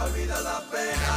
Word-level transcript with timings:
para 0.00 0.12
olvidar 0.12 0.42
la 0.42 0.60
pena. 0.70 1.12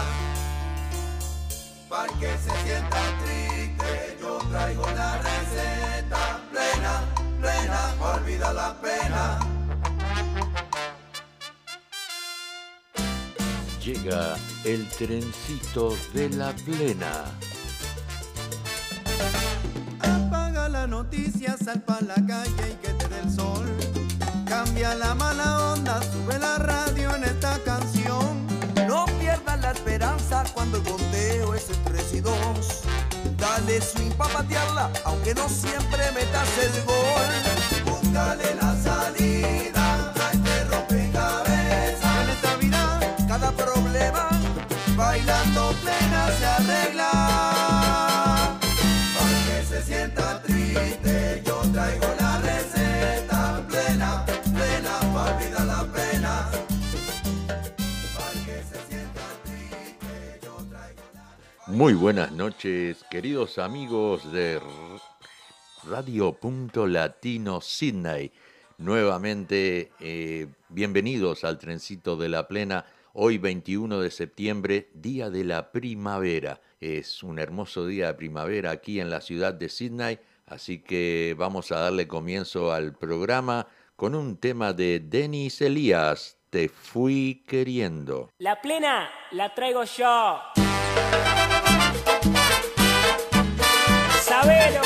Para 1.90 2.08
que 2.20 2.38
se 2.38 2.52
sienta 2.64 3.02
triste, 3.24 4.18
yo 4.20 4.38
traigo 4.52 4.86
la 4.92 5.18
receta 5.20 6.42
plena, 6.52 7.02
plena, 7.40 7.96
para 8.00 8.16
olvidar 8.16 8.56
la 8.56 8.76
pena. 8.82 9.40
Llega 13.82 14.36
el 14.64 14.88
trencito 14.90 15.96
de 16.14 16.30
la 16.30 16.54
plena. 16.54 17.12
Apaga 20.00 20.70
la 20.70 20.88
noticia, 20.88 21.58
sal 21.58 21.82
pa' 21.84 22.02
la 22.02 22.16
calle 22.16 22.72
y 22.72 22.76
que 22.86 22.94
te 22.94 23.08
dé 23.08 23.20
el 23.20 23.32
sol. 23.32 23.70
Cambia 24.48 24.96
la 24.96 25.16
mala 25.16 25.74
onda, 25.74 26.02
sube 26.02 26.38
la 26.40 26.58
radio 26.58 26.93
esperanza 29.74 30.44
cuando 30.54 30.78
el 30.78 30.84
conteo 30.84 31.54
es 31.54 31.70
el 31.70 31.78
3 31.84 32.14
y 32.14 32.22
2. 32.22 32.34
Dale 33.38 33.82
swing 33.82 34.12
pa' 34.12 34.28
patearla, 34.28 34.92
aunque 35.06 35.34
no 35.34 35.50
siempre 35.50 36.12
metas 36.12 36.50
el 36.66 36.84
gol. 36.86 37.30
Búscale 37.86 38.56
la 38.62 38.76
salida 38.82 40.14
a 40.16 40.32
este 40.32 40.64
rompecabezas. 40.66 42.24
En 42.24 42.30
esta 42.30 42.56
vida, 42.58 43.00
cada 43.28 43.52
problema, 43.52 44.30
bailando 44.96 45.74
plena 45.82 46.32
se 46.38 46.46
arregla. 46.46 47.23
Muy 61.74 61.96
buenas 61.96 62.32
noches, 62.32 63.04
queridos 63.10 63.58
amigos 63.58 64.32
de 64.32 64.62
Radio 65.90 66.32
Punto 66.34 66.86
Latino 66.86 67.62
Sydney. 67.62 68.32
Nuevamente, 68.78 69.92
eh, 70.00 70.46
bienvenidos 70.70 71.44
al 71.44 71.58
trencito 71.58 72.16
de 72.16 72.30
la 72.30 72.48
plena. 72.48 72.86
Hoy 73.14 73.40
21 73.40 74.02
de 74.02 74.12
septiembre, 74.12 74.92
día 74.94 75.32
de 75.32 75.46
la 75.46 75.72
primavera. 75.72 76.62
Es 76.80 77.24
un 77.24 77.40
hermoso 77.40 77.88
día 77.88 78.06
de 78.06 78.14
primavera 78.14 78.70
aquí 78.70 79.00
en 79.00 79.10
la 79.10 79.20
ciudad 79.20 79.56
de 79.56 79.68
Sydney, 79.68 80.20
así 80.46 80.78
que 80.78 81.36
vamos 81.40 81.72
a 81.72 81.80
darle 81.80 82.08
comienzo 82.08 82.72
al 82.72 82.94
programa 82.94 83.66
con 83.96 84.14
un 84.14 84.38
tema 84.38 84.74
de 84.74 85.00
Denis 85.00 85.60
Elías, 85.60 86.38
Te 86.52 86.70
fui 86.70 87.44
queriendo. 87.48 88.30
La 88.38 88.62
plena 88.62 89.10
la 89.32 89.56
traigo 89.56 89.84
yo. 89.86 90.63
Sabelo. 94.28 94.82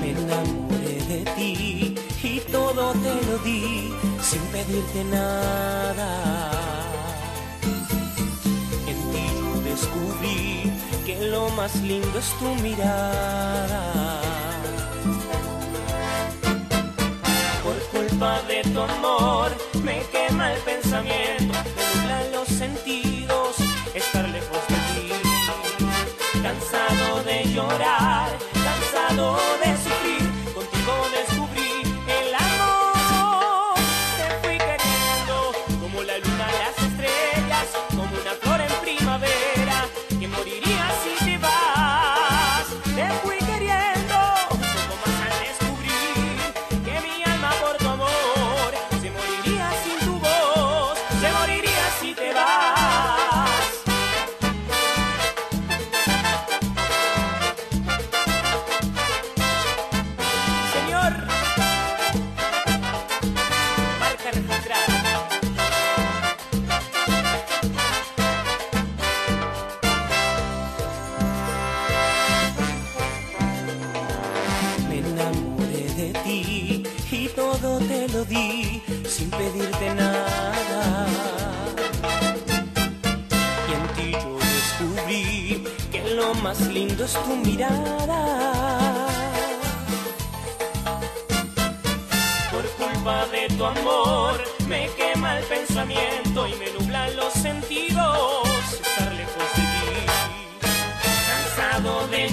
Me 0.00 0.10
enamoré 0.10 0.96
de 1.08 1.24
ti 1.36 1.94
y 2.22 2.40
todo 2.52 2.92
te 2.92 3.14
lo 3.26 3.38
di 3.38 3.92
sin 4.22 4.42
pedirte 4.52 5.04
nada. 5.04 5.75
Lo 11.20 11.48
más 11.50 11.74
lindo 11.82 12.18
es 12.18 12.28
tu 12.38 12.54
mirada. 12.62 14.20
Por 17.62 17.78
culpa 17.90 18.40
de 18.42 18.62
tu 18.62 18.80
amor 18.80 19.50
me 19.82 20.02
quema 20.12 20.52
el 20.52 20.60
pensamiento, 20.60 21.54
me 21.76 22.00
nublan 22.00 22.32
los 22.32 22.48
sentidos, 22.48 23.56
estar 23.94 24.28
lejos 24.28 24.62
de 24.68 24.74
ti. 24.92 25.12
Cansado 26.42 27.22
de 27.24 27.44
llorar, 27.52 28.30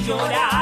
llorar, 0.06 0.53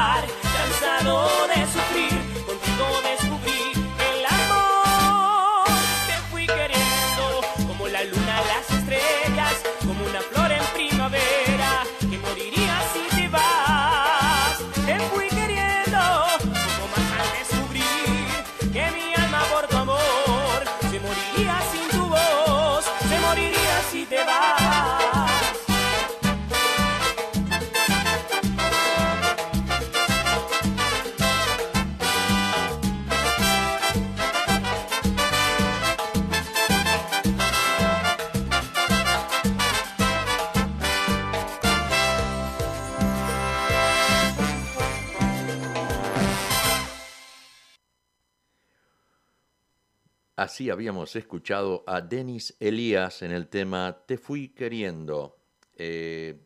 habíamos 50.82 51.16
escuchado 51.16 51.84
a 51.86 52.02
Denis 52.02 52.56
Elías 52.60 53.22
en 53.22 53.30
el 53.30 53.50
tema 53.50 54.00
Te 54.08 54.18
fui 54.18 54.48
queriendo. 54.48 55.38
Eh, 55.76 56.42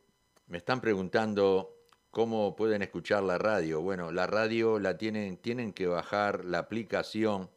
me 0.47 0.57
están 0.57 0.81
preguntando 0.81 1.85
cómo 2.11 2.53
pueden 2.53 2.81
escuchar 2.81 3.23
la 3.23 3.37
radio. 3.37 3.79
Bueno, 3.79 4.11
la 4.11 4.27
radio 4.27 4.77
la 4.77 4.97
tienen, 4.97 5.37
tienen 5.37 5.71
que 5.71 5.87
bajar 5.87 6.43
la 6.43 6.59
aplicación 6.59 7.49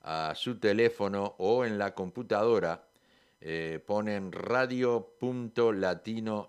a 0.00 0.32
su 0.34 0.58
teléfono 0.58 1.34
o 1.36 1.66
en 1.66 1.76
la 1.76 1.94
computadora. 1.94 2.88
Eh, 3.38 3.84
ponen 3.86 4.32
radio.latino 4.32 4.88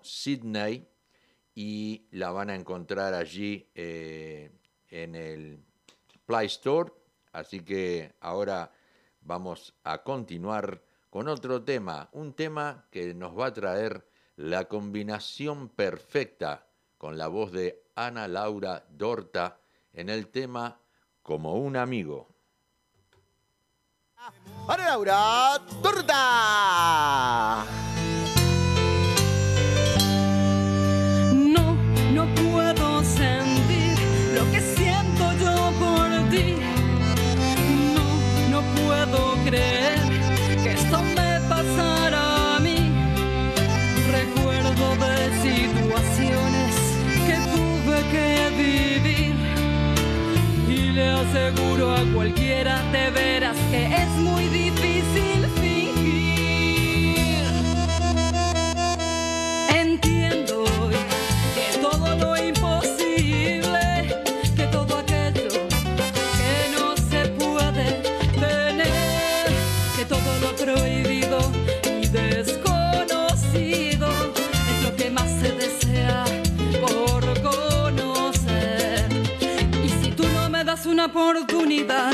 Sydney 0.02 0.88
y 1.54 2.06
la 2.12 2.30
van 2.30 2.48
a 2.48 2.54
encontrar 2.54 3.12
allí 3.12 3.68
eh, 3.74 4.52
en 4.88 5.14
el 5.14 5.62
Play 6.24 6.46
Store. 6.46 6.90
Así 7.30 7.60
que 7.60 8.14
ahora 8.20 8.72
vamos 9.26 9.74
a 9.84 10.02
continuar 10.02 10.82
con 11.10 11.28
otro 11.28 11.62
tema, 11.64 12.08
un 12.12 12.32
tema 12.32 12.86
que 12.90 13.12
nos 13.14 13.36
va 13.38 13.46
a 13.46 13.52
traer 13.52 14.08
la 14.36 14.66
combinación 14.66 15.68
perfecta 15.68 16.66
con 16.98 17.18
la 17.18 17.28
voz 17.28 17.52
de 17.52 17.84
Ana 17.94 18.28
Laura 18.28 18.86
Dorta 18.90 19.60
en 19.92 20.08
el 20.08 20.28
tema 20.28 20.80
Como 21.22 21.54
un 21.54 21.76
amigo. 21.76 22.28
Ana 24.68 24.86
Laura 24.86 25.58
Dorta. 25.82 27.64
Oportunidad, 81.16 82.12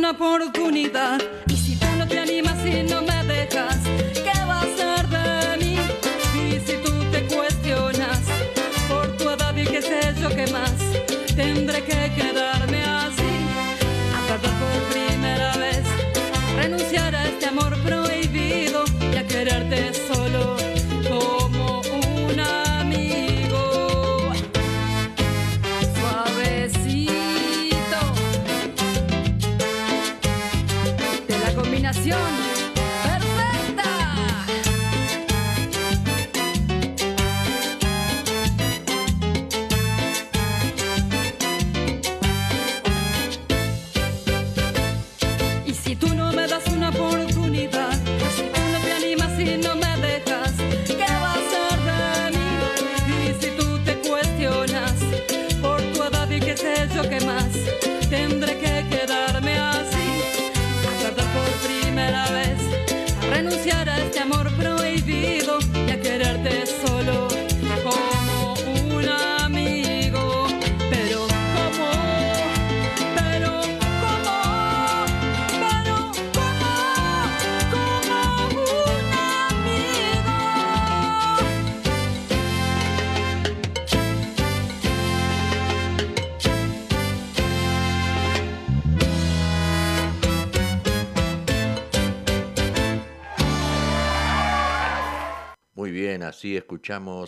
una 0.00 0.12
oportunidad, 0.12 1.20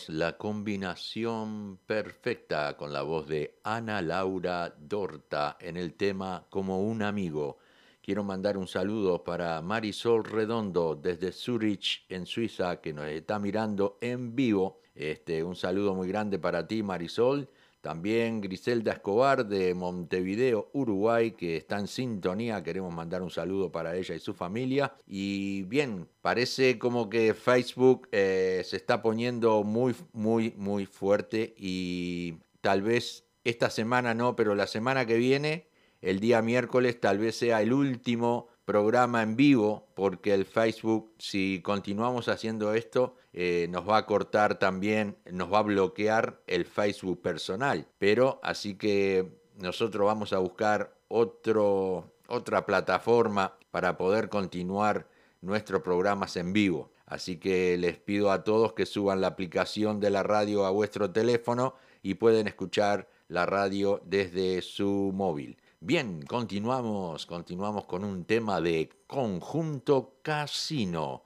la 0.08 0.36
combinación 0.38 1.78
perfecta 1.86 2.76
con 2.76 2.92
la 2.92 3.02
voz 3.02 3.28
de 3.28 3.60
Ana 3.62 4.02
Laura 4.02 4.74
Dorta 4.76 5.56
en 5.60 5.76
el 5.76 5.94
tema 5.94 6.48
Como 6.50 6.82
un 6.82 7.00
amigo. 7.00 7.58
Quiero 8.02 8.24
mandar 8.24 8.58
un 8.58 8.66
saludo 8.66 9.22
para 9.22 9.62
Marisol 9.62 10.24
Redondo 10.24 10.96
desde 10.96 11.30
Zurich, 11.30 12.04
en 12.08 12.26
Suiza, 12.26 12.80
que 12.80 12.92
nos 12.92 13.06
está 13.06 13.38
mirando 13.38 13.98
en 14.00 14.34
vivo. 14.34 14.80
Este, 14.96 15.44
un 15.44 15.54
saludo 15.54 15.94
muy 15.94 16.08
grande 16.08 16.40
para 16.40 16.66
ti, 16.66 16.82
Marisol. 16.82 17.48
También 17.82 18.40
Griselda 18.40 18.92
Escobar 18.92 19.44
de 19.44 19.74
Montevideo, 19.74 20.70
Uruguay, 20.72 21.32
que 21.32 21.56
está 21.56 21.80
en 21.80 21.88
sintonía. 21.88 22.62
Queremos 22.62 22.94
mandar 22.94 23.22
un 23.22 23.30
saludo 23.30 23.72
para 23.72 23.96
ella 23.96 24.14
y 24.14 24.20
su 24.20 24.34
familia. 24.34 24.94
Y 25.04 25.64
bien, 25.64 26.08
parece 26.20 26.78
como 26.78 27.10
que 27.10 27.34
Facebook 27.34 28.08
eh, 28.12 28.62
se 28.64 28.76
está 28.76 29.02
poniendo 29.02 29.64
muy, 29.64 29.96
muy, 30.12 30.54
muy 30.56 30.86
fuerte 30.86 31.54
y 31.58 32.36
tal 32.60 32.82
vez 32.82 33.24
esta 33.42 33.68
semana 33.68 34.14
no, 34.14 34.36
pero 34.36 34.54
la 34.54 34.68
semana 34.68 35.04
que 35.04 35.16
viene, 35.16 35.66
el 36.00 36.20
día 36.20 36.40
miércoles, 36.40 37.00
tal 37.00 37.18
vez 37.18 37.34
sea 37.34 37.62
el 37.62 37.72
último 37.72 38.46
programa 38.64 39.22
en 39.22 39.34
vivo, 39.34 39.88
porque 39.96 40.34
el 40.34 40.44
Facebook, 40.44 41.12
si 41.18 41.60
continuamos 41.64 42.28
haciendo 42.28 42.74
esto, 42.74 43.16
eh, 43.32 43.66
nos 43.70 43.88
va 43.88 43.98
a 43.98 44.06
cortar 44.06 44.58
también, 44.58 45.16
nos 45.30 45.52
va 45.52 45.58
a 45.58 45.62
bloquear 45.62 46.40
el 46.46 46.66
Facebook 46.66 47.22
personal. 47.22 47.86
Pero 47.98 48.40
así 48.42 48.74
que 48.76 49.32
nosotros 49.56 50.06
vamos 50.06 50.32
a 50.32 50.38
buscar 50.38 50.94
otro, 51.08 52.12
otra 52.28 52.66
plataforma 52.66 53.54
para 53.70 53.96
poder 53.96 54.28
continuar 54.28 55.06
nuestros 55.40 55.82
programas 55.82 56.36
en 56.36 56.52
vivo. 56.52 56.90
Así 57.06 57.36
que 57.36 57.76
les 57.76 57.98
pido 57.98 58.30
a 58.30 58.44
todos 58.44 58.72
que 58.72 58.86
suban 58.86 59.20
la 59.20 59.26
aplicación 59.28 60.00
de 60.00 60.10
la 60.10 60.22
radio 60.22 60.64
a 60.64 60.70
vuestro 60.70 61.10
teléfono 61.10 61.74
y 62.02 62.14
pueden 62.14 62.46
escuchar 62.48 63.08
la 63.28 63.46
radio 63.46 64.00
desde 64.04 64.62
su 64.62 65.10
móvil. 65.14 65.58
Bien, 65.80 66.22
continuamos, 66.22 67.26
continuamos 67.26 67.86
con 67.86 68.04
un 68.04 68.24
tema 68.24 68.60
de 68.60 68.88
conjunto 69.06 70.18
casino. 70.22 71.24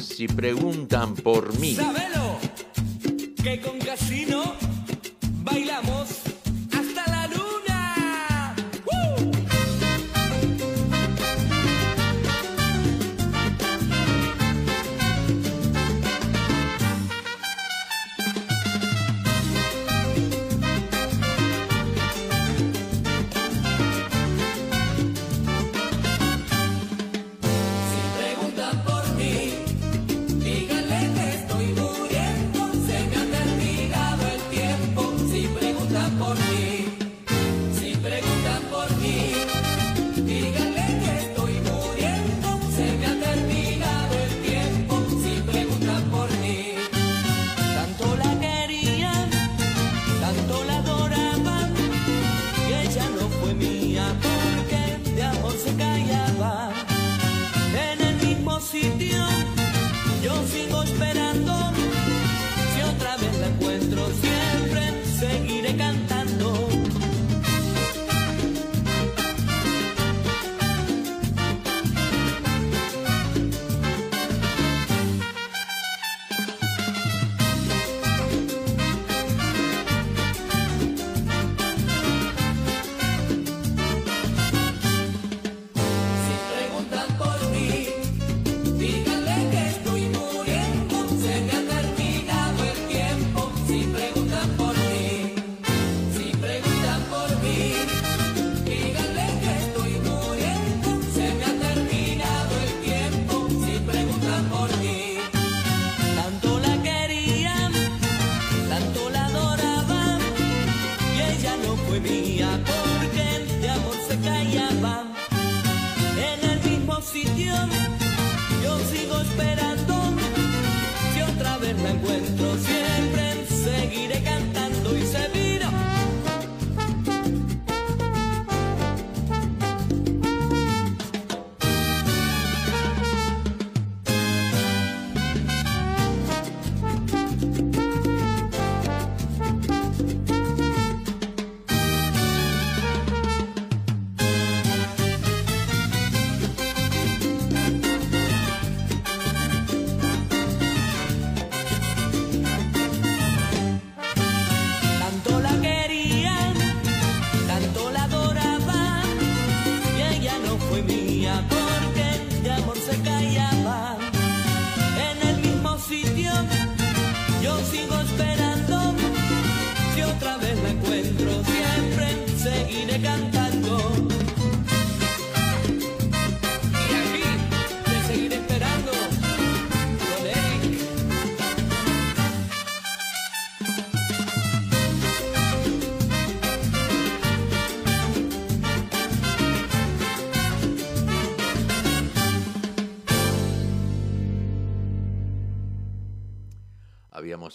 Si 0.00 0.26
preguntan 0.28 1.14
por 1.14 1.58
mí, 1.58 1.74
Sabelo 1.74 2.38
que 3.42 3.60
con 3.60 3.78
casino 3.78 4.54
bailamos 5.44 6.25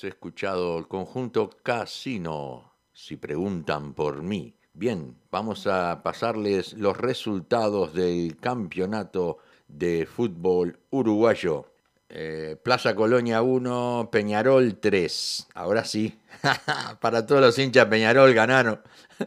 habíamos 0.01 0.15
escuchado 0.15 0.79
el 0.79 0.88
conjunto 0.88 1.50
Casino. 1.63 2.74
Si 2.93 3.17
preguntan 3.17 3.93
por 3.93 4.22
mí. 4.24 4.55
Bien, 4.74 5.15
vamos 5.29 5.67
a 5.67 6.01
pasarles 6.03 6.74
los 6.74 6.98
resultados 6.98 7.93
del 7.93 8.38
campeonato 8.38 9.38
de 9.67 10.05
fútbol 10.08 10.79
uruguayo. 10.89 11.65
Eh, 12.10 12.58
Plaza 12.62 12.96
Colonia 12.96 13.41
1, 13.41 14.10
Peñarol 14.12 14.77
3. 14.79 15.48
Ahora 15.53 15.86
sí, 15.86 16.17
para 17.00 17.25
todos 17.25 17.41
los 17.41 17.58
hinchas 17.60 17.86
Peñarol 17.86 18.34
ganaron. 18.34 18.81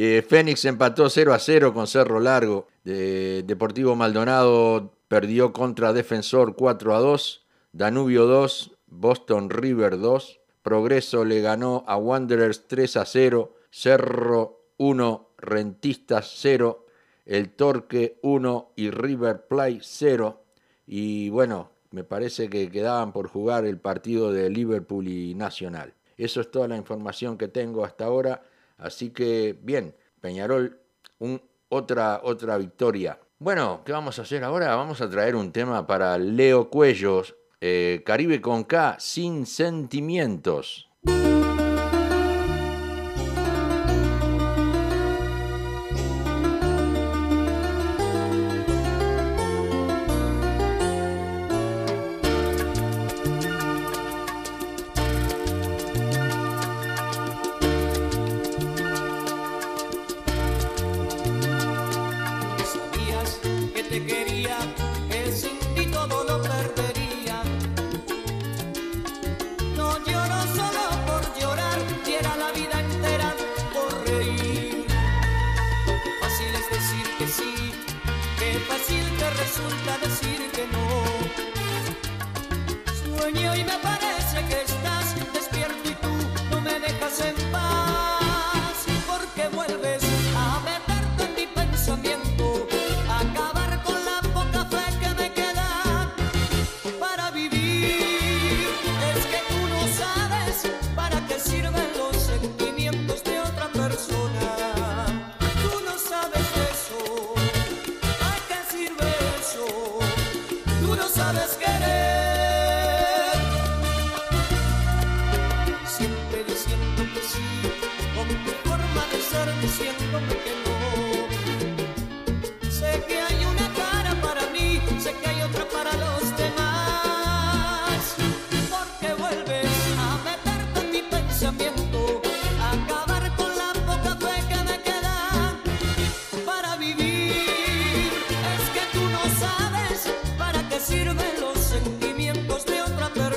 Eh, 0.00 0.22
Fénix 0.22 0.64
empató 0.64 1.10
0 1.10 1.34
a 1.34 1.40
0 1.40 1.74
con 1.74 1.88
Cerro 1.88 2.20
Largo. 2.20 2.68
De- 2.84 3.42
Deportivo 3.42 3.96
Maldonado 3.96 4.92
perdió 5.08 5.52
contra 5.52 5.92
Defensor 5.92 6.54
4 6.54 6.94
a 6.94 7.00
2. 7.00 7.44
Danubio 7.72 8.26
2, 8.26 8.77
Boston 8.90 9.50
River 9.50 9.98
2. 9.98 10.40
Progreso 10.62 11.24
le 11.24 11.40
ganó 11.40 11.84
a 11.86 11.96
Wanderers 11.96 12.66
3 12.68 12.96
a 12.96 13.04
0. 13.04 13.54
Cerro 13.70 14.64
1, 14.78 15.30
Rentistas 15.38 16.32
0. 16.38 16.86
El 17.24 17.50
Torque 17.50 18.18
1 18.22 18.72
y 18.76 18.90
River 18.90 19.46
Plate 19.46 19.80
0. 19.82 20.42
Y 20.86 21.28
bueno, 21.30 21.70
me 21.90 22.04
parece 22.04 22.48
que 22.48 22.70
quedaban 22.70 23.12
por 23.12 23.28
jugar 23.28 23.64
el 23.64 23.78
partido 23.78 24.32
de 24.32 24.50
Liverpool 24.50 25.08
y 25.08 25.34
Nacional. 25.34 25.94
Eso 26.16 26.40
es 26.40 26.50
toda 26.50 26.68
la 26.68 26.76
información 26.76 27.38
que 27.38 27.48
tengo 27.48 27.84
hasta 27.84 28.06
ahora. 28.06 28.42
Así 28.76 29.10
que, 29.10 29.58
bien, 29.62 29.94
Peñarol, 30.20 30.80
otra, 31.68 32.20
otra 32.22 32.58
victoria. 32.58 33.18
Bueno, 33.38 33.82
¿qué 33.84 33.92
vamos 33.92 34.18
a 34.18 34.22
hacer 34.22 34.42
ahora? 34.44 34.74
Vamos 34.74 35.00
a 35.00 35.08
traer 35.08 35.36
un 35.36 35.52
tema 35.52 35.86
para 35.86 36.18
Leo 36.18 36.70
Cuellos, 36.70 37.36
eh, 37.60 38.02
Caribe 38.04 38.40
con 38.40 38.64
K, 38.64 38.96
sin 38.98 39.46
sentimientos. 39.46 40.88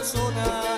Persona. 0.02 0.71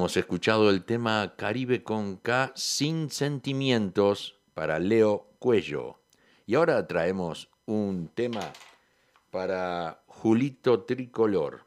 Habíamos 0.00 0.16
escuchado 0.16 0.70
el 0.70 0.84
tema 0.86 1.34
Caribe 1.36 1.82
con 1.82 2.16
K 2.16 2.52
sin 2.54 3.10
sentimientos 3.10 4.40
para 4.54 4.78
Leo 4.78 5.26
Cuello. 5.38 6.00
Y 6.46 6.54
ahora 6.54 6.86
traemos 6.86 7.50
un 7.66 8.08
tema 8.08 8.50
para 9.30 10.02
Julito 10.06 10.84
Tricolor. 10.84 11.66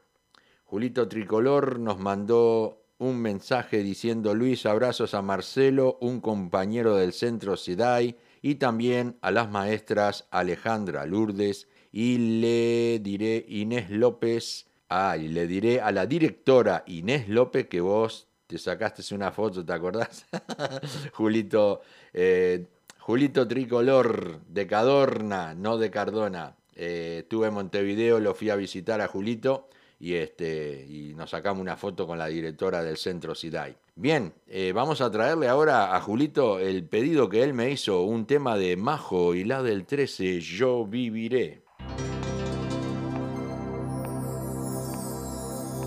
Julito 0.64 1.06
Tricolor 1.06 1.78
nos 1.78 2.00
mandó 2.00 2.82
un 2.98 3.22
mensaje 3.22 3.84
diciendo 3.84 4.34
Luis, 4.34 4.66
abrazos 4.66 5.14
a 5.14 5.22
Marcelo, 5.22 5.96
un 6.00 6.20
compañero 6.20 6.96
del 6.96 7.12
centro 7.12 7.56
SIDAI, 7.56 8.16
y 8.42 8.56
también 8.56 9.16
a 9.20 9.30
las 9.30 9.48
maestras 9.48 10.26
Alejandra 10.32 11.06
Lourdes, 11.06 11.68
y 11.92 12.40
le 12.40 12.98
diré 12.98 13.46
Inés 13.48 13.90
López, 13.90 14.66
ah, 14.88 15.16
y 15.16 15.28
le 15.28 15.46
diré 15.46 15.80
a 15.80 15.92
la 15.92 16.06
directora 16.06 16.84
Inés 16.86 17.28
López 17.28 17.68
que 17.68 17.80
vos 17.80 18.28
te 18.46 18.58
sacaste 18.58 19.14
una 19.14 19.32
foto, 19.32 19.64
¿te 19.64 19.72
acordás? 19.72 20.26
Julito, 21.12 21.80
eh, 22.12 22.66
Julito 22.98 23.48
Tricolor 23.48 24.40
de 24.46 24.66
Cadorna, 24.66 25.54
no 25.54 25.78
de 25.78 25.90
Cardona. 25.90 26.56
Eh, 26.76 27.18
estuve 27.20 27.48
en 27.48 27.54
Montevideo, 27.54 28.20
lo 28.20 28.34
fui 28.34 28.50
a 28.50 28.56
visitar 28.56 29.00
a 29.00 29.08
Julito 29.08 29.68
y, 29.98 30.14
este, 30.14 30.86
y 30.88 31.14
nos 31.14 31.30
sacamos 31.30 31.60
una 31.60 31.76
foto 31.76 32.06
con 32.06 32.18
la 32.18 32.26
directora 32.26 32.82
del 32.82 32.96
centro 32.96 33.34
SIDAI. 33.34 33.76
Bien, 33.96 34.34
eh, 34.48 34.72
vamos 34.74 35.00
a 35.00 35.10
traerle 35.10 35.48
ahora 35.48 35.94
a 35.94 36.00
Julito 36.00 36.58
el 36.58 36.84
pedido 36.84 37.28
que 37.28 37.42
él 37.42 37.54
me 37.54 37.70
hizo, 37.70 38.02
un 38.02 38.26
tema 38.26 38.56
de 38.56 38.76
Majo 38.76 39.34
y 39.34 39.44
la 39.44 39.62
del 39.62 39.86
13, 39.86 40.40
Yo 40.40 40.84
viviré. 40.84 41.63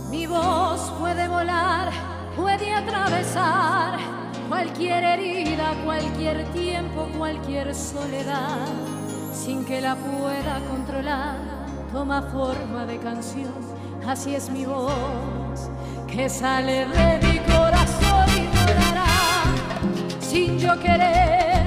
Mi 0.09 0.25
voz 0.25 0.91
puede 0.99 1.27
volar, 1.27 1.91
puede 2.35 2.73
atravesar 2.73 3.99
cualquier 4.47 5.03
herida, 5.03 5.73
cualquier 5.83 6.45
tiempo, 6.53 7.09
cualquier 7.17 7.75
soledad, 7.75 8.67
sin 9.33 9.65
que 9.65 9.81
la 9.81 9.95
pueda 9.95 10.61
controlar. 10.69 11.35
Toma 11.91 12.21
forma 12.21 12.85
de 12.85 12.97
canción, 12.99 13.53
así 14.07 14.35
es 14.35 14.49
mi 14.49 14.65
voz, 14.65 15.69
que 16.07 16.29
sale 16.29 16.85
de 16.87 17.19
mi 17.27 17.39
corazón 17.39 18.29
y 18.35 18.47
volará, 18.47 19.05
sin 20.21 20.57
yo 20.57 20.79
querer, 20.79 21.65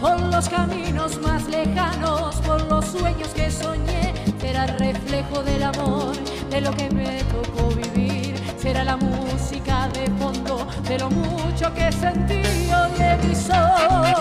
por 0.00 0.18
los 0.20 0.48
caminos 0.48 1.20
más 1.20 1.46
lejanos, 1.48 2.36
por 2.36 2.62
los 2.70 2.84
sueños 2.86 3.28
que 3.28 3.50
soñé, 3.50 4.07
será 4.40 4.66
reflejo 4.66 5.42
del 5.42 5.62
amor, 5.62 6.16
de 6.50 6.60
lo 6.60 6.70
que 6.72 6.88
me 6.90 7.22
tocó 7.24 7.68
vivir, 7.68 8.34
será 8.56 8.84
la 8.84 8.96
música 8.96 9.88
de 9.88 10.10
fondo, 10.18 10.66
de 10.88 10.98
lo 10.98 11.10
mucho 11.10 11.72
que 11.74 11.90
sentí 11.92 12.42
hoy 12.70 13.28
mi 13.28 13.34
sol, 13.34 14.14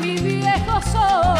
mi 0.00 0.16
viejo 0.16 0.80
sol, 0.92 1.36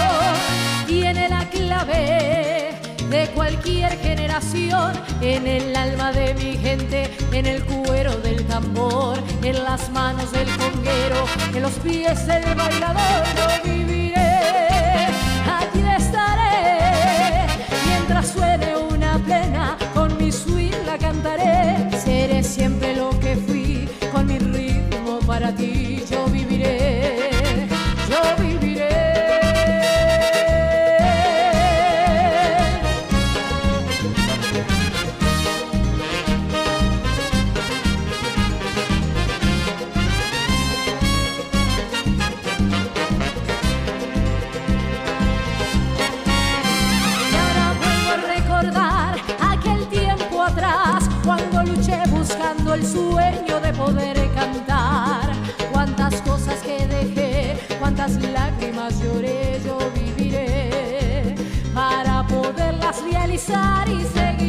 tiene 0.87 1.29
la 1.29 1.49
clave 1.49 2.75
de 3.09 3.27
cualquier 3.35 3.99
generación, 3.99 4.93
en 5.21 5.47
el 5.47 5.75
alma 5.75 6.13
de 6.13 6.35
mi 6.35 6.57
gente, 6.57 7.11
en 7.33 7.47
el 7.47 7.65
cuero 7.65 8.17
del 8.19 8.47
tambor, 8.47 9.19
en 9.43 9.65
las 9.65 9.91
manos 9.91 10.31
del 10.33 10.49
conguero, 10.57 11.25
en 11.55 11.63
los 11.63 11.73
pies 11.73 12.27
del 12.27 12.55
bailador, 12.55 13.27
pensar. 63.47 64.40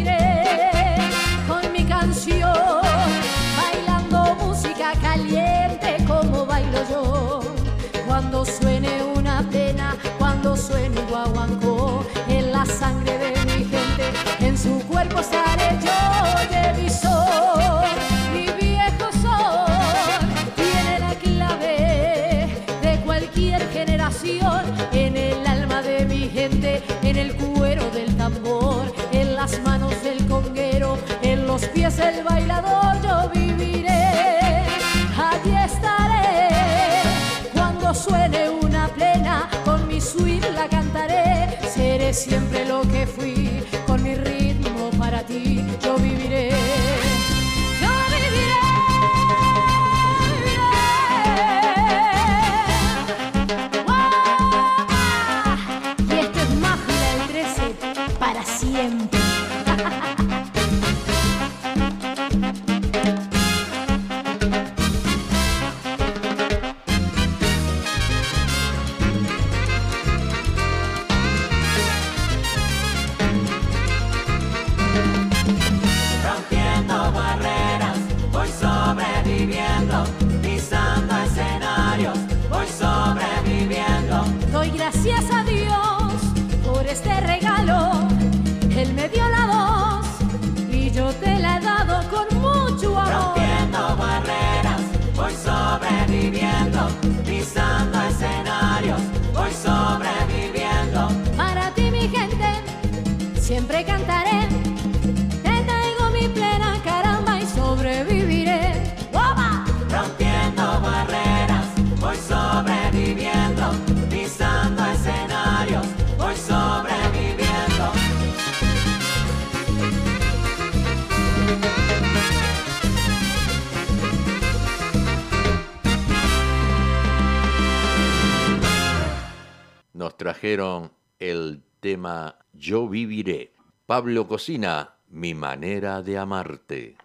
nos 130.11 130.17
trajeron 130.17 130.91
el 131.19 131.63
tema 131.79 132.35
Yo 132.51 132.89
viviré. 132.89 133.53
Pablo 133.85 134.27
Cocina, 134.27 134.95
Mi 135.07 135.33
manera 135.33 136.01
de 136.01 136.17
amarte. 136.17 136.97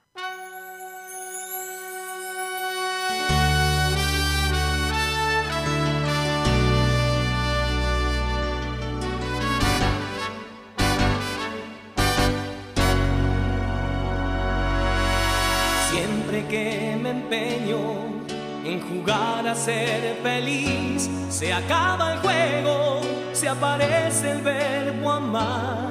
jugar 19.07 19.47
a 19.47 19.55
ser 19.55 20.19
feliz. 20.23 21.09
Se 21.29 21.53
acaba 21.53 22.15
el 22.15 22.19
juego, 22.19 23.01
se 23.33 23.49
aparece 23.49 24.33
el 24.33 24.43
verbo 24.43 25.11
amar, 25.11 25.91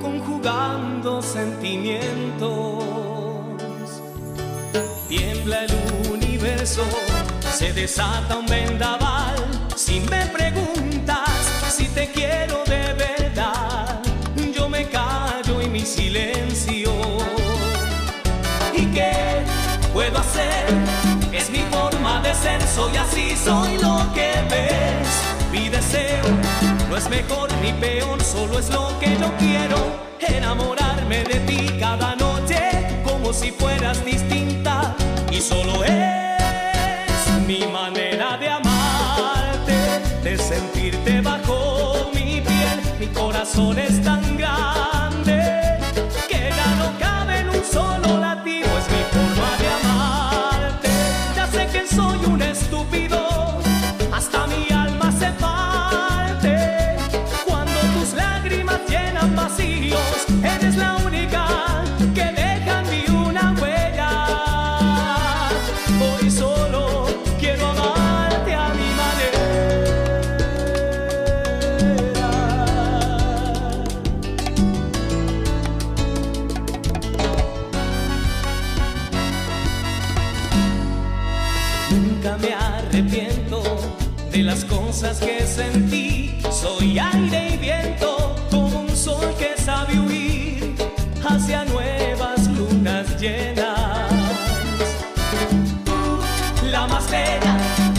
conjugando 0.00 1.22
sentimientos. 1.22 2.84
Tiembla 5.08 5.64
el 5.64 6.10
universo, 6.12 6.84
se 7.52 7.72
desata 7.72 8.36
un 8.36 8.46
vendaval. 8.46 9.36
Si 9.74 10.00
me 10.00 10.26
preguntas 10.26 11.30
si 11.70 11.86
te 11.86 12.10
quiero 12.10 12.62
de 12.64 12.92
verdad, 12.92 14.02
yo 14.54 14.68
me 14.68 14.88
callo 14.88 15.62
y 15.62 15.68
mi 15.68 15.80
silencio. 15.80 16.92
¿Y 18.74 18.86
qué 18.86 19.12
puedo 19.92 20.18
hacer? 20.18 21.11
descenso 22.32 22.90
y 22.92 22.96
así 22.96 23.36
soy 23.36 23.76
lo 23.78 23.98
que 24.14 24.30
ves. 24.48 25.08
Mi 25.50 25.68
deseo 25.68 26.24
no 26.88 26.96
es 26.96 27.08
mejor 27.10 27.50
ni 27.60 27.72
peor, 27.74 28.22
solo 28.22 28.58
es 28.58 28.70
lo 28.70 28.88
que 28.98 29.18
yo 29.18 29.30
quiero. 29.38 29.78
Enamorarme 30.18 31.24
de 31.24 31.40
ti 31.40 31.76
cada 31.78 32.16
noche 32.16 32.60
como 33.04 33.32
si 33.34 33.50
fueras 33.50 34.02
distinta 34.04 34.94
y 35.30 35.40
solo 35.40 35.84
es 35.84 37.46
mi 37.46 37.66
manera 37.66 38.38
de 38.38 38.48
amarte, 38.48 39.78
de 40.22 40.38
sentirte 40.38 41.20
bajo 41.20 42.10
mi 42.14 42.40
piel. 42.40 42.78
Mi 42.98 43.08
corazón 43.08 43.78
es 43.78 44.02
tan 44.02 44.38
grande. 44.38 44.81
Cosas 85.02 85.18
que 85.18 85.44
sentí. 85.46 86.38
Soy 86.50 86.98
aire 86.98 87.54
y 87.54 87.56
viento, 87.56 88.36
como 88.50 88.82
un 88.82 88.96
sol 88.96 89.34
que 89.38 89.60
sabe 89.60 89.98
huir 89.98 90.74
hacia 91.24 91.64
nuevas 91.64 92.46
lunas 92.48 93.20
llenas. 93.20 94.12
La 96.70 96.86
más 96.86 97.10
bella, 97.10 97.56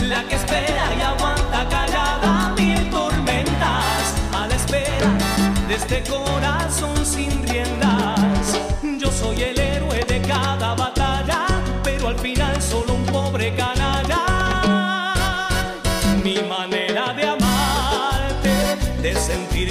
la 0.08 0.22
que 0.28 0.36
espera 0.36 0.84
y 0.98 1.02
aguanta 1.02 1.68
callada 1.68 2.54
mil 2.56 2.90
tormentas 2.90 4.14
a 4.32 4.46
la 4.46 4.54
espera 4.54 5.10
de 5.68 5.74
este 5.74 6.02
corazón 6.04 7.03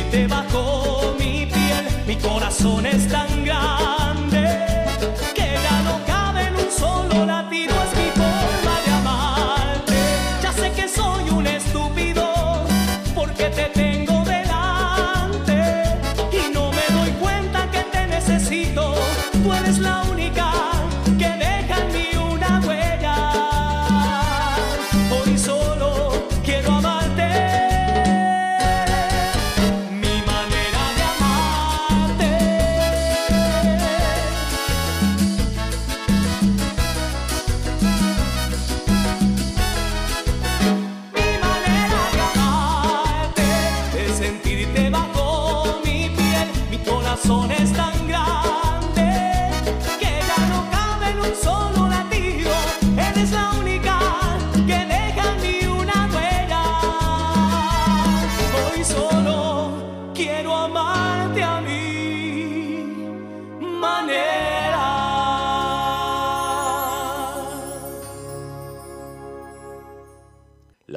sentirte 0.04 0.28
bajo 0.28 1.16
mi 1.20 1.46
piel, 1.46 1.86
mi 2.08 2.16
corazón 2.18 2.86
es 2.86 3.08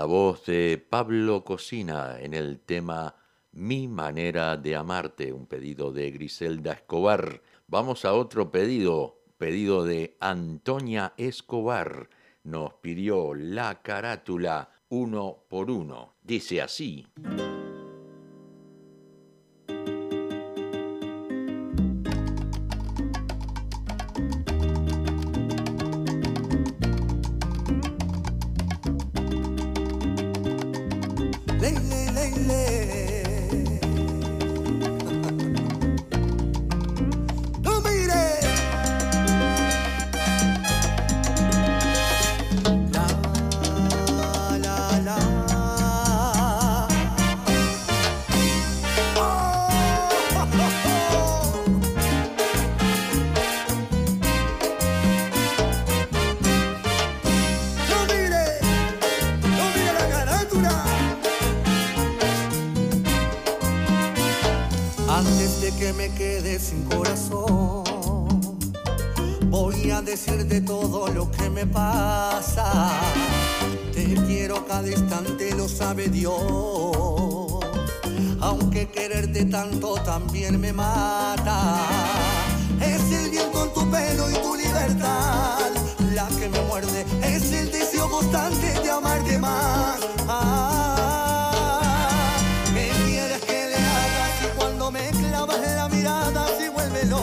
voz 0.07 0.47
de 0.47 0.79
Pablo 0.79 1.45
Cocina 1.45 2.19
en 2.21 2.33
el 2.33 2.61
tema 2.61 3.17
Mi 3.53 3.89
manera 3.89 4.57
de 4.57 4.77
amarte, 4.77 5.33
un 5.33 5.47
pedido 5.47 5.93
de 5.93 6.11
Griselda 6.11 6.73
Escobar. 6.73 7.43
Vamos 7.67 8.05
a 8.05 8.15
otro 8.15 8.51
pedido, 8.51 9.21
pedido 9.37 9.85
de 9.85 10.17
Antonia 10.21 11.13
Escobar. 11.17 12.09
Nos 12.45 12.75
pidió 12.75 13.35
la 13.35 13.83
carátula 13.83 14.71
uno 14.89 15.45
por 15.49 15.71
uno. 15.71 16.15
Dice 16.23 16.63
así. 16.63 17.07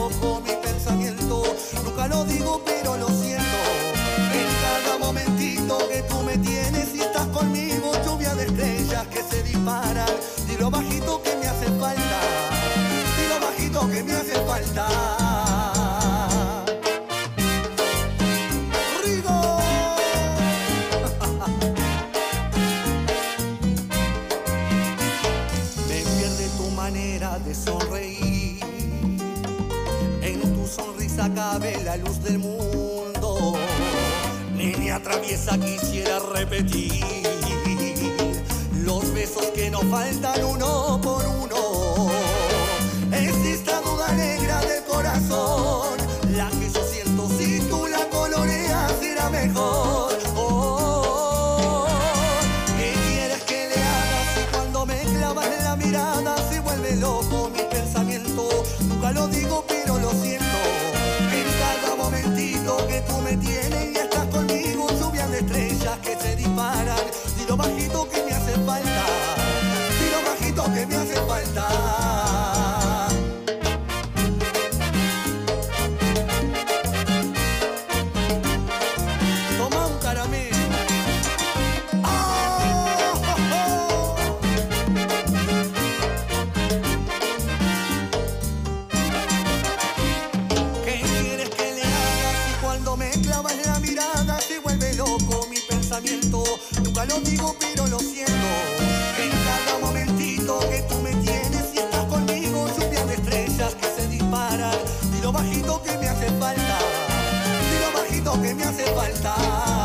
Loco 0.08 0.40
mi 0.40 0.54
pensamiento? 0.56 1.42
Nunca 1.82 2.06
lo 2.08 2.24
digo, 2.24 2.60
pero 2.64 2.96
lo 2.96 3.08
siento. 3.08 3.58
En 4.32 4.48
cada 4.62 4.98
momentito 4.98 5.78
que 5.88 6.02
tú 6.02 6.22
me 6.22 6.36
tienes 6.38 6.94
y 6.94 7.00
estás 7.00 7.26
conmigo, 7.28 7.92
lluvia 8.04 8.34
de 8.34 8.44
estrellas 8.44 9.06
que 9.08 9.22
se 9.22 9.42
disparan. 9.42 10.10
Y 10.48 10.62
bajito 10.62 11.22
que 11.22 11.36
me 11.36 11.46
hace 11.46 11.66
falta. 11.80 12.18
Y 13.18 13.40
bajito 13.40 13.88
que 13.88 14.02
me 14.02 14.12
hace 14.12 14.34
falta. 14.46 15.13
Luz 31.96 32.22
del 32.22 32.38
mundo. 32.38 33.54
Niña 34.54 35.00
traviesa 35.02 35.58
quisiera 35.58 36.18
repetir 36.18 37.04
los 38.84 39.12
besos 39.12 39.44
que 39.54 39.70
nos 39.70 39.84
faltan 39.84 40.44
uno 40.44 41.00
por 41.02 41.24
uno. 41.26 42.10
Es 43.12 43.36
esta 43.46 43.80
duda 43.80 44.12
negra 44.12 44.60
del 44.62 44.84
corazón 44.84 45.96
la 46.36 46.48
que 46.50 46.70
yo 46.70 46.84
siento 46.84 47.28
si 47.38 47.60
tú 47.68 47.86
la 47.86 48.04
coloreas 48.08 48.92
será 49.00 49.30
mejor. 49.30 50.18
Oh, 50.36 51.86
¿Qué 52.76 52.92
quieres 53.08 53.42
que 53.44 53.68
le 53.68 53.76
haga 53.76 54.34
si 54.34 54.40
cuando 54.52 54.86
me 54.86 55.00
clavas 55.00 55.48
la 55.62 55.76
mirada 55.76 56.36
se 56.50 56.60
vuelve 56.60 56.96
loco 56.96 57.50
mi 57.50 57.62
pensamiento? 57.70 58.48
Nunca 58.88 59.12
lo 59.12 59.28
digo 59.28 59.63
tú 63.06 63.18
me 63.20 63.36
tienes 63.36 63.92
y 63.92 63.96
estás 63.96 64.26
conmigo, 64.26 64.86
lluvia 64.98 65.26
estrellas 65.38 65.98
que 65.98 66.16
se 66.16 66.36
disparan. 66.36 66.98
Y 67.40 67.48
lo 67.48 67.56
bajito 67.56 68.08
que 68.08 68.22
me 68.22 68.32
hace 68.32 68.52
falta. 68.66 69.06
Y 70.00 70.10
lo 70.10 70.30
bajito 70.30 70.64
que 70.72 70.86
me 70.86 70.96
hace 70.96 71.14
falta. 71.26 72.23
Que 108.42 108.54
me 108.54 108.64
hace 108.64 108.84
falta. 108.94 109.83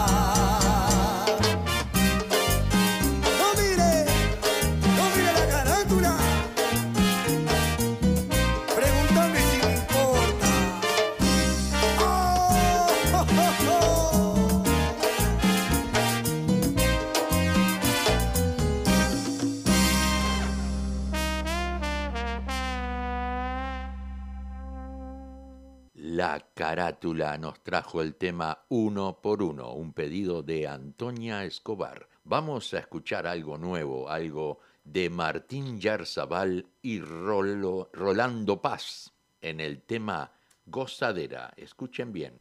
Carátula 27.00 27.38
nos 27.38 27.64
trajo 27.64 28.02
el 28.02 28.16
tema 28.16 28.60
Uno 28.68 29.20
por 29.22 29.42
Uno, 29.42 29.72
un 29.72 29.94
pedido 29.94 30.44
de 30.44 30.68
Antonia 30.68 31.46
Escobar. 31.46 32.10
Vamos 32.26 32.74
a 32.74 32.80
escuchar 32.80 33.26
algo 33.26 33.58
nuevo, 33.58 34.10
algo 34.10 34.60
de 34.84 35.10
Martín 35.10 35.80
Yarzabal 35.80 36.66
y 36.82 37.00
Rolo- 37.00 37.90
Rolando 37.94 38.62
Paz 38.62 39.14
en 39.42 39.62
el 39.62 39.82
tema 39.82 40.30
Gozadera. 40.66 41.54
Escuchen 41.56 42.12
bien. 42.12 42.38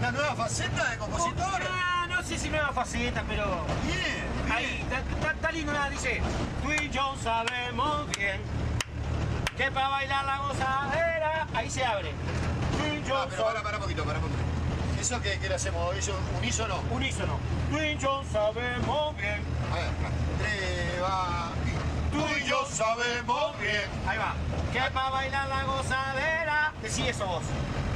¿La 0.00 0.10
nueva 0.10 0.34
faceta 0.36 0.90
de 0.90 0.96
compositor? 0.96 1.60
Ah, 1.68 2.06
no 2.08 2.22
sé 2.22 2.38
si 2.38 2.48
nueva 2.48 2.72
faceta, 2.72 3.22
pero. 3.28 3.44
Bien, 3.84 4.50
Ahí, 4.50 4.80
está- 4.80 5.00
está 5.00 5.32
está 5.32 5.52
lindo 5.52 5.72
nada, 5.74 5.90
dice. 5.90 6.22
Tú 6.62 6.70
y 6.72 6.88
yo 6.88 7.14
sabemos 7.22 8.08
bien 8.16 8.40
que 9.54 9.70
para 9.70 9.88
bailar 9.90 10.24
la 10.24 10.38
gozadera, 10.38 11.46
ahí 11.52 11.68
se 11.68 11.84
abre. 11.84 12.10
Ah, 13.10 13.26
pero 13.30 13.44
para, 13.44 13.62
para 13.62 13.78
poquito, 13.78 14.04
para 14.04 14.18
poquito. 14.18 14.38
¿Eso 15.00 15.20
que, 15.22 15.38
que 15.38 15.48
le 15.48 15.54
hacemos? 15.54 15.94
¿Eso 15.96 16.12
unísono? 16.38 16.76
Unísono. 16.90 17.38
Tú 17.70 17.78
y 17.78 17.96
yo 17.98 18.22
sabemos 18.32 19.16
bien. 19.16 19.42
A 19.72 19.74
ver, 19.76 19.90
tres, 20.38 21.02
va. 21.02 21.50
y- 21.66 22.10
Tú 22.10 22.24
y 22.36 22.44
yo 22.48 22.66
sabemos 22.66 23.58
bien 23.60 23.82
Ahí 24.08 24.18
va. 24.18 24.34
Que 24.72 24.90
para 24.90 25.10
bailar 25.10 25.48
la 25.48 25.64
gozadera, 25.64 26.72
decí 26.82 27.06
eso 27.08 27.26
vos. 27.26 27.42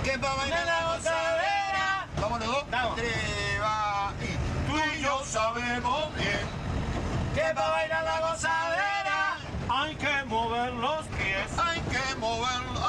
que 0.04 0.18
para 0.18 0.34
bailar 0.34 0.64
la 0.66 0.94
gozadera. 0.94 2.06
Vamos 2.20 2.38
los 2.40 2.48
dos. 2.48 2.64
Vamos. 2.70 2.96
Tres, 2.96 3.60
va. 3.60 4.12
y- 4.22 4.70
Tú 4.70 4.78
y 4.96 5.02
yo 5.02 5.22
sabemos 5.24 6.14
bien 6.16 6.40
Que 7.34 7.54
para 7.54 7.68
bailar 7.70 8.04
la 8.04 8.20
gozadera, 8.20 9.36
hay 9.68 9.94
que 9.96 10.24
mover 10.26 10.72
los 10.74 11.06
pies. 11.06 11.58
hay 11.58 11.80
que 11.80 12.14
mover, 12.16 12.48
hay 12.48 12.62
que 12.62 12.81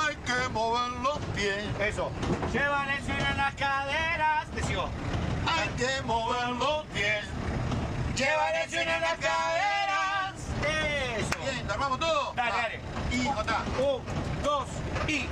mover 0.54 0.89
los 1.02 1.18
pies. 1.36 1.66
Eso. 1.80 2.12
Llevan 2.54 2.89
el 2.89 3.04
swing 3.04 3.26
en 3.32 3.38
las 3.38 3.56
caderas, 3.56 4.56
decí 4.56 4.76
vos. 4.76 4.89
Hay 5.48 5.68
que 5.70 6.02
mover 6.06 6.50
los 6.50 6.86
pies. 6.94 7.26
Llevan 8.16 8.56
el 8.63 8.70
swing 8.70 8.88
en 8.88 9.02
las 9.02 9.18
caderas. 9.18 10.34
Eso. 11.18 11.39
Bien, 11.52 11.68
¿te 11.68 11.74
armamos 11.74 12.00
todo? 12.00 12.34
Dale, 12.36 12.52
Va. 12.52 12.58
dale. 12.62 12.80
Y 13.12 13.28
jota. 13.28 13.63
Un, 13.80 14.44
dos 14.44 14.68
y. 15.08 15.28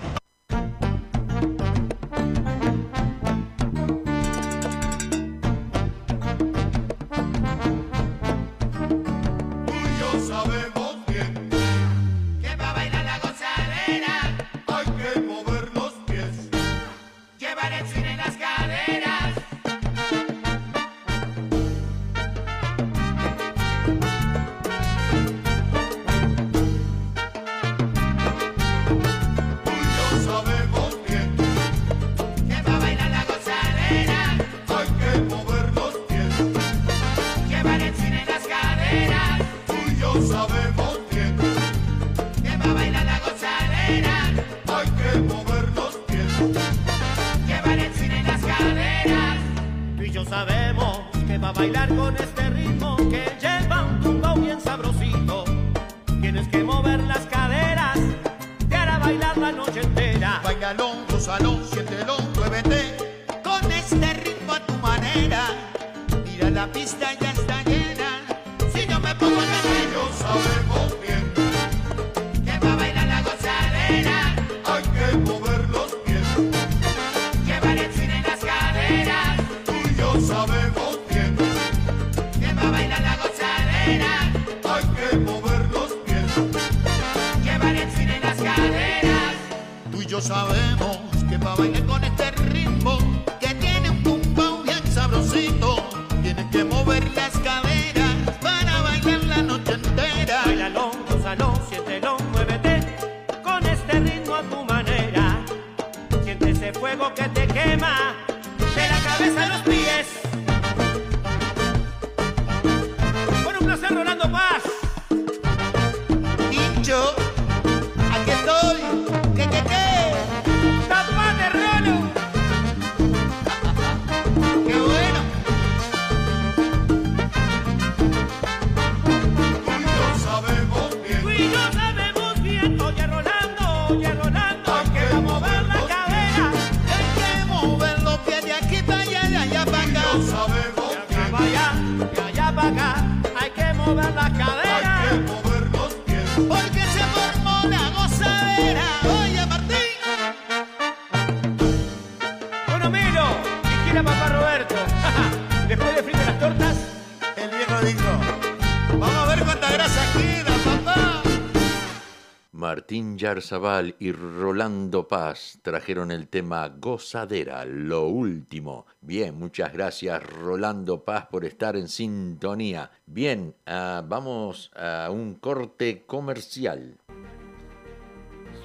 Yarzabal 163.22 163.94
y 164.00 164.14
Rolando 164.14 165.08
Paz 165.08 165.60
trajeron 165.62 166.10
el 166.10 166.28
tema 166.28 166.68
Gozadera, 166.70 167.66
lo 167.66 168.08
último. 168.08 168.88
Bien, 169.00 169.38
muchas 169.38 169.72
gracias 169.74 170.24
Rolando 170.24 171.06
Paz 171.06 171.28
por 171.28 171.46
estar 171.46 171.76
en 171.76 171.88
sintonía. 171.88 172.90
Bien, 173.06 173.54
ah, 173.68 174.04
vamos 174.04 174.72
a 174.76 175.10
un 175.12 175.36
corte 175.36 176.02
comercial. 176.08 176.98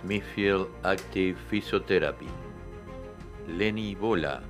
Smithfield 0.00 0.68
Active 0.84 1.36
Physiotherapy. 1.50 2.28
Lenny 3.58 3.94
Bola 3.94 4.42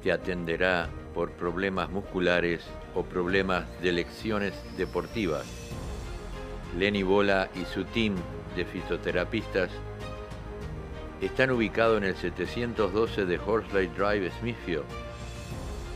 te 0.00 0.12
atenderá 0.12 0.88
por 1.12 1.32
problemas 1.32 1.90
musculares 1.90 2.62
o 2.94 3.02
problemas 3.02 3.64
de 3.82 3.90
lecciones 3.90 4.54
deportivas. 4.76 5.61
Lenny 6.78 7.02
Bola 7.02 7.50
y 7.54 7.64
su 7.64 7.84
team 7.84 8.14
de 8.56 8.64
fisioterapistas 8.64 9.70
están 11.20 11.50
ubicados 11.50 11.98
en 11.98 12.04
el 12.04 12.16
712 12.16 13.26
de 13.26 13.38
Horsley 13.38 13.88
Drive, 13.88 14.30
Smithfield. 14.40 14.84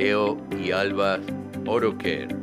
Leo 0.00 0.38
y 0.58 0.72
Alba 0.72 1.20
Auto 1.66 1.94
Care, 1.98 2.34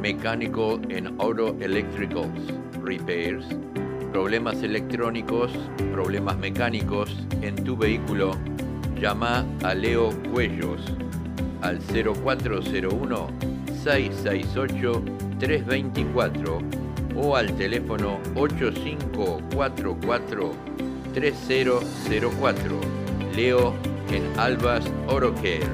Mechanical 0.00 0.80
and 0.90 1.14
Auto 1.20 1.54
Electricals, 1.60 2.52
Repairs, 2.84 3.46
problemas 4.12 4.62
electrónicos, 4.62 5.50
problemas 5.92 6.36
mecánicos 6.36 7.26
en 7.40 7.64
tu 7.64 7.74
vehículo, 7.76 8.32
llama 9.00 9.46
a 9.62 9.74
Leo 9.74 10.10
Cuellos 10.30 10.92
al 11.62 11.80
0401 11.80 13.28
668 13.82 15.02
324 15.38 16.58
o 17.16 17.36
al 17.36 17.56
teléfono 17.56 18.20
8544 18.34 20.52
3004. 21.14 22.80
Leo 23.34 23.72
en 24.10 24.22
Albas 24.38 24.84
Auto 25.08 25.34
Care. 25.36 25.64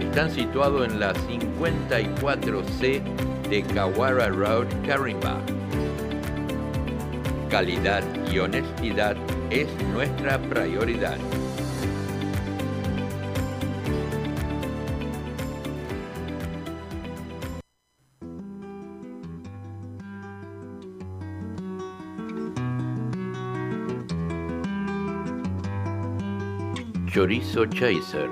Están 0.00 0.28
situados 0.30 0.86
en 0.86 0.98
la 1.00 1.12
54C 1.14 3.02
de 3.48 3.62
Kawara 3.62 4.28
Road, 4.28 4.66
Carimba. 4.86 5.40
Calidad 7.54 8.02
y 8.32 8.40
honestidad 8.40 9.16
es 9.48 9.68
nuestra 9.92 10.40
prioridad. 10.40 11.16
Chorizo 27.06 27.66
Chaser, 27.66 28.30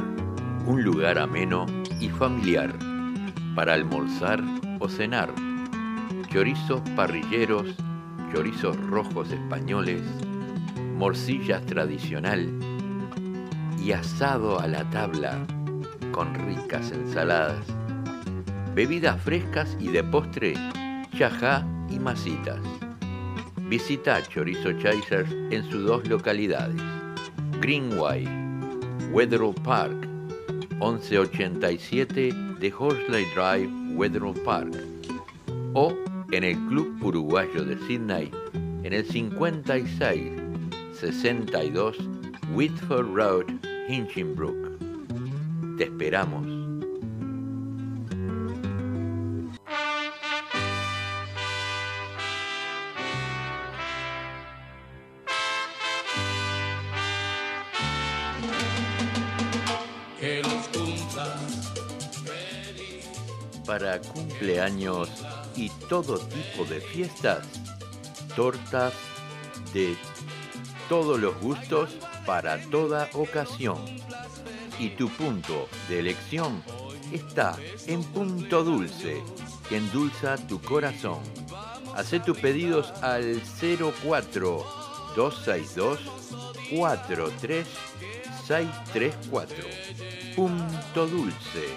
un 0.67 0.83
lugar 0.83 1.21
ameno 1.21 1.67
y 2.01 2.09
familiar 2.09 2.75
para 3.55 3.75
almorzar 3.75 4.43
o 4.81 4.89
cenar. 4.89 5.33
Chorizos 6.29 6.81
parrilleros, 6.97 7.77
chorizos 8.33 8.77
rojos 8.89 9.31
españoles, 9.31 10.01
morcillas 10.97 11.65
tradicional 11.67 12.49
y 13.79 13.93
asado 13.93 14.59
a 14.59 14.67
la 14.67 14.89
tabla 14.89 15.47
con 16.13 16.35
ricas 16.47 16.93
ensaladas, 16.93 17.67
bebidas 18.75 19.21
frescas 19.21 19.77
y 19.79 19.89
de 19.89 20.03
postre, 20.03 20.55
chajá 21.17 21.67
y 21.91 21.99
masitas. 21.99 22.61
Visita 23.69 24.23
Chorizo 24.23 24.73
Chaser 24.73 25.27
en 25.51 25.71
sus 25.71 25.85
dos 25.85 26.09
localidades, 26.09 26.81
Greenway, 27.61 28.27
Wetherall 29.13 29.55
Park, 29.63 30.07
1187 30.81 32.33
de 32.61 32.75
Horsley 32.79 33.27
Drive, 33.35 33.71
Wetherall 33.95 34.35
Park, 34.43 34.75
o 35.75 35.95
en 36.33 36.45
el 36.45 36.57
Club 36.67 36.97
Uruguayo 37.03 37.63
de 37.63 37.79
Sydney, 37.87 38.31
en 38.83 38.93
el 38.93 39.05
56 39.05 40.33
62 40.99 41.99
Whitford 42.55 43.15
Road, 43.15 43.47
Hinchinbrook. 43.89 44.79
Te 45.77 45.85
esperamos. 45.85 46.47
Para 63.67 63.99
cumpleaños 64.01 65.11
y 65.57 65.71
todo 65.89 66.19
tipo 66.19 66.65
de 66.65 66.81
fiestas, 66.81 67.47
tortas 68.35 68.93
de 69.73 69.97
todos 70.89 71.21
los 71.21 71.39
gustos 71.41 71.91
para 72.27 72.61
toda 72.71 73.09
ocasión. 73.15 73.79
Y 74.79 74.91
tu 74.91 75.09
punto 75.11 75.69
de 75.89 75.99
elección 76.01 76.63
está 77.13 77.57
en 77.87 78.03
Punto 78.03 78.65
Dulce, 78.65 79.23
que 79.69 79.77
endulza 79.77 80.37
tu 80.37 80.61
corazón. 80.61 81.21
Haz 81.95 82.11
tus 82.25 82.37
pedidos 82.39 82.91
al 83.03 83.41
04 84.03 84.67
262 85.15 86.01
43634. 86.71 89.57
Punto 90.35 91.07
Dulce. 91.07 91.69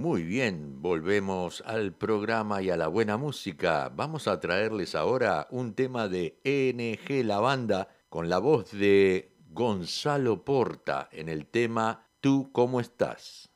Muy 0.00 0.22
bien, 0.22 0.80
volvemos 0.80 1.62
al 1.66 1.92
programa 1.92 2.62
y 2.62 2.70
a 2.70 2.76
la 2.78 2.88
buena 2.88 3.18
música. 3.18 3.92
Vamos 3.94 4.28
a 4.28 4.40
traerles 4.40 4.94
ahora 4.94 5.46
un 5.50 5.74
tema 5.74 6.08
de 6.08 6.40
ENG 6.42 7.22
La 7.22 7.38
Banda 7.38 7.86
con 8.08 8.30
la 8.30 8.38
voz 8.38 8.72
de 8.72 9.36
Gonzalo 9.50 10.42
Porta 10.42 11.10
en 11.12 11.28
el 11.28 11.44
tema 11.44 12.06
Tú 12.22 12.50
cómo 12.50 12.80
estás. 12.80 13.50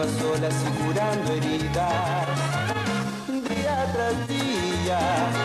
A 0.00 0.04
solas 0.20 0.54
y 0.66 0.82
curando 0.82 1.32
heridas 1.32 2.26
Día 3.28 3.92
tras 3.92 4.28
día 4.28 5.41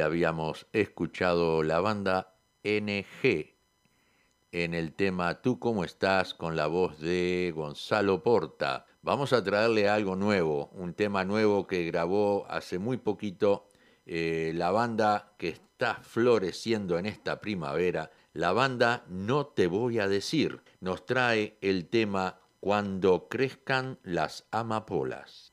habíamos 0.00 0.66
escuchado 0.72 1.62
la 1.62 1.80
banda 1.80 2.34
NG 2.64 3.54
en 4.52 4.74
el 4.74 4.94
tema 4.94 5.40
Tú 5.42 5.58
cómo 5.58 5.84
estás 5.84 6.34
con 6.34 6.56
la 6.56 6.66
voz 6.66 6.98
de 7.00 7.52
Gonzalo 7.54 8.22
Porta. 8.22 8.86
Vamos 9.02 9.32
a 9.32 9.42
traerle 9.44 9.88
algo 9.88 10.16
nuevo, 10.16 10.70
un 10.72 10.94
tema 10.94 11.24
nuevo 11.24 11.66
que 11.66 11.84
grabó 11.84 12.46
hace 12.48 12.78
muy 12.78 12.96
poquito 12.96 13.68
eh, 14.06 14.52
la 14.54 14.70
banda 14.70 15.34
que 15.38 15.50
está 15.50 15.96
floreciendo 16.02 16.98
en 16.98 17.06
esta 17.06 17.40
primavera. 17.40 18.10
La 18.32 18.52
banda 18.52 19.04
No 19.08 19.46
Te 19.46 19.66
Voy 19.66 19.98
a 19.98 20.08
Decir 20.08 20.62
nos 20.80 21.06
trae 21.06 21.56
el 21.60 21.88
tema 21.88 22.40
Cuando 22.60 23.28
crezcan 23.28 23.98
las 24.02 24.46
amapolas. 24.50 25.52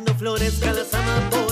cuando 0.00 0.14
florezca 0.14 0.72
la 0.72 0.82
zamapora. 0.84 1.49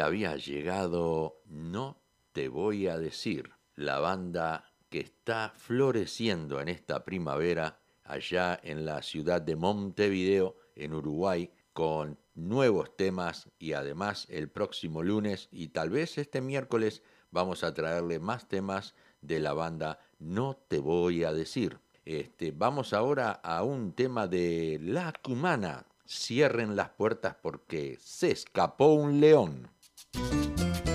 había 0.00 0.36
llegado, 0.36 1.42
no 1.46 2.02
te 2.32 2.48
voy 2.48 2.86
a 2.86 2.98
decir, 2.98 3.50
la 3.74 3.98
banda 3.98 4.64
que 4.88 5.00
está 5.00 5.52
floreciendo 5.56 6.60
en 6.60 6.68
esta 6.68 7.04
primavera 7.04 7.80
allá 8.04 8.58
en 8.62 8.84
la 8.84 9.02
ciudad 9.02 9.40
de 9.40 9.56
Montevideo, 9.56 10.56
en 10.74 10.94
Uruguay, 10.94 11.50
con 11.72 12.18
nuevos 12.34 12.96
temas 12.96 13.48
y 13.58 13.72
además 13.72 14.26
el 14.28 14.50
próximo 14.50 15.02
lunes 15.02 15.48
y 15.52 15.68
tal 15.68 15.90
vez 15.90 16.18
este 16.18 16.40
miércoles 16.40 17.02
vamos 17.30 17.62
a 17.62 17.74
traerle 17.74 18.18
más 18.18 18.48
temas 18.48 18.94
de 19.20 19.40
la 19.40 19.52
banda 19.52 19.98
No 20.18 20.56
te 20.68 20.78
voy 20.78 21.24
a 21.24 21.32
decir. 21.32 21.78
Este, 22.04 22.50
vamos 22.50 22.92
ahora 22.92 23.32
a 23.32 23.62
un 23.62 23.92
tema 23.92 24.26
de 24.26 24.78
La 24.82 25.12
Cumana. 25.22 25.86
Cierren 26.06 26.74
las 26.74 26.90
puertas 26.90 27.36
porque 27.40 27.98
se 28.00 28.32
escapó 28.32 28.94
un 28.94 29.20
león. 29.20 29.69
Música 30.14 30.89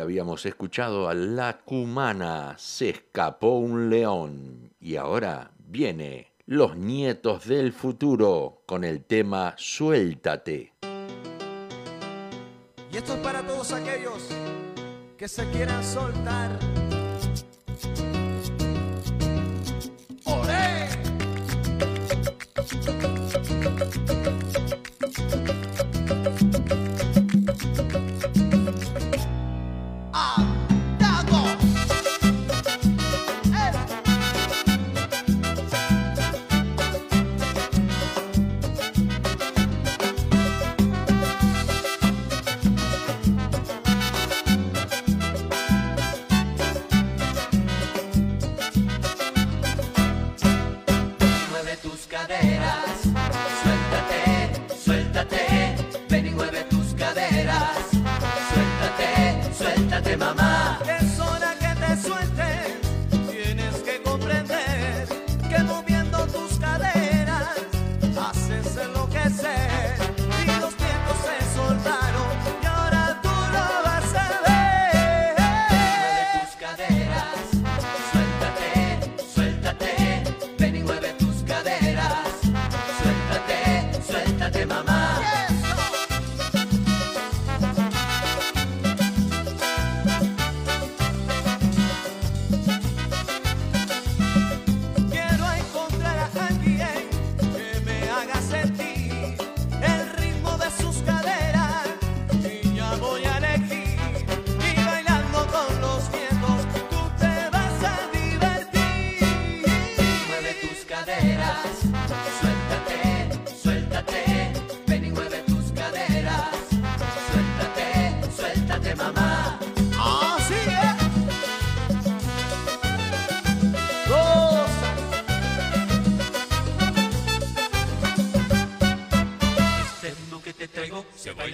habíamos 0.00 0.46
escuchado 0.46 1.08
a 1.08 1.14
La 1.14 1.58
Cumana, 1.64 2.54
se 2.58 2.90
escapó 2.90 3.58
un 3.58 3.90
león 3.90 4.72
y 4.80 4.96
ahora 4.96 5.52
viene 5.58 6.32
Los 6.46 6.76
Nietos 6.76 7.46
del 7.46 7.72
Futuro 7.72 8.62
con 8.66 8.84
el 8.84 9.04
tema 9.04 9.54
Suéltate. 9.56 10.72
Y 12.90 12.96
esto 12.96 13.14
es 13.14 13.20
para 13.20 13.42
todos 13.46 13.72
aquellos 13.72 14.28
que 15.16 15.28
se 15.28 15.48
quieran 15.50 15.84
soltar. 15.84 16.87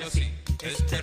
Así. 0.07 0.31
Este 0.63 0.97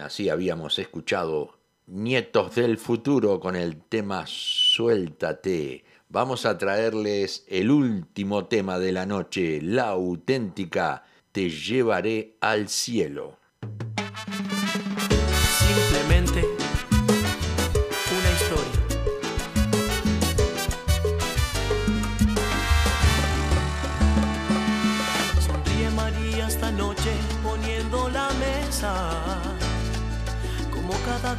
Así 0.00 0.28
habíamos 0.28 0.78
escuchado 0.78 1.58
Nietos 1.86 2.56
del 2.56 2.76
Futuro 2.76 3.38
con 3.38 3.54
el 3.54 3.76
tema 3.76 4.24
Suéltate. 4.26 5.84
Vamos 6.08 6.44
a 6.44 6.58
traerles 6.58 7.44
el 7.48 7.70
último 7.70 8.46
tema 8.46 8.80
de 8.80 8.90
la 8.90 9.06
noche, 9.06 9.60
la 9.62 9.90
auténtica 9.90 11.04
Te 11.30 11.50
llevaré 11.50 12.36
al 12.40 12.68
cielo. 12.68 13.38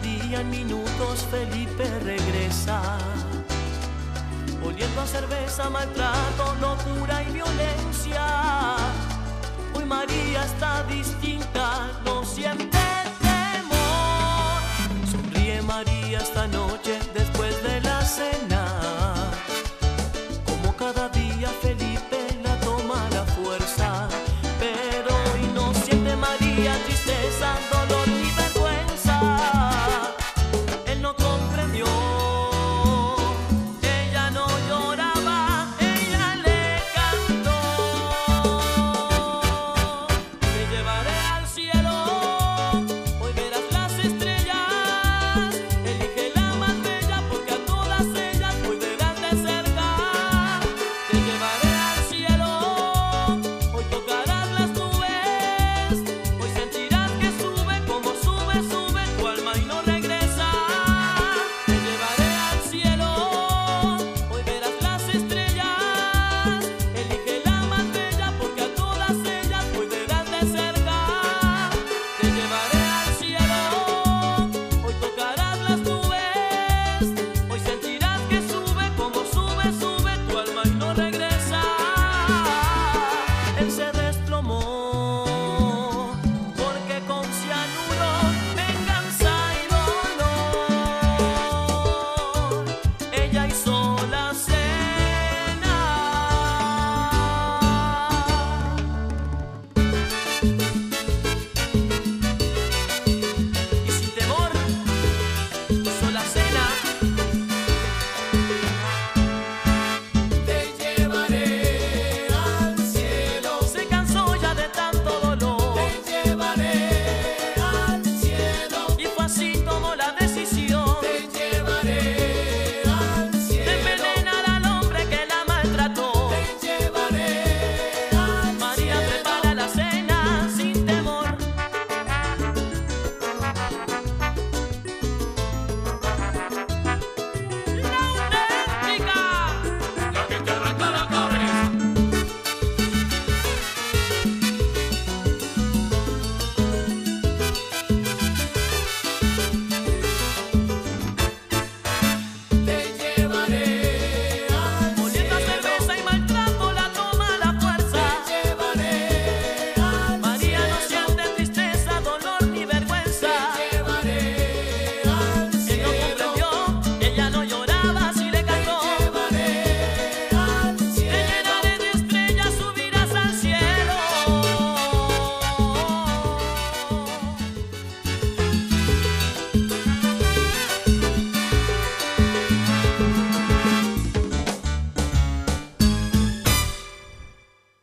día 0.08 0.42
en 0.42 0.50
minutos 0.50 1.26
Felipe 1.30 1.86
regresa. 2.00 2.82
Oliendo 4.64 5.02
a 5.02 5.08
cerveza, 5.08 5.70
maltrato, 5.70 6.56
locura 6.62 7.24
y 7.24 7.32
violencia. 7.34 8.24
Hoy 9.74 9.86
María 9.86 10.44
está 10.46 10.84
distinta, 10.84 11.92
no 12.06 12.24
siente 12.24 12.80
temor. 13.20 14.60
Sonríe 15.12 15.62
María 15.62 16.20
esta 16.20 16.48
noche 16.48 17.00
después 17.14 17.54
de 17.64 17.82
la 17.82 18.02
cena. 18.04 18.57